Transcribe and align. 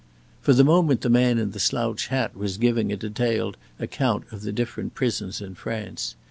For 0.41 0.53
the 0.53 0.63
moment 0.63 1.01
the 1.01 1.11
man 1.11 1.37
in 1.37 1.51
the 1.51 1.59
slouch 1.59 2.07
hat 2.07 2.35
was 2.35 2.57
giving 2.57 2.91
a 2.91 2.97
detailed 2.97 3.55
account 3.77 4.23
of 4.31 4.41
the 4.41 4.51
different 4.51 4.95
prisons 4.95 5.41
in 5.41 5.53
France. 5.53 6.15